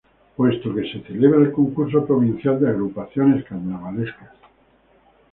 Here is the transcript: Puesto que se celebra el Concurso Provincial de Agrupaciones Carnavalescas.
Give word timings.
Puesto 0.35 0.73
que 0.73 0.89
se 0.91 1.03
celebra 1.03 1.41
el 1.43 1.51
Concurso 1.51 2.03
Provincial 2.03 2.59
de 2.59 2.69
Agrupaciones 2.71 3.43
Carnavalescas. 3.45 4.31